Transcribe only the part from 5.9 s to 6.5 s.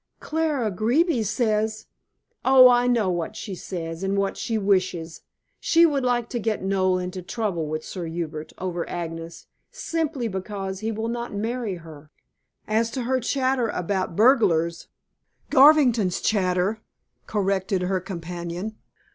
like to